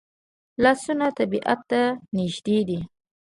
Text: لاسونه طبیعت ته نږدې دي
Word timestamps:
لاسونه 0.63 1.07
طبیعت 1.19 1.59
ته 1.69 1.81
نږدې 2.15 2.59
دي 2.67 2.79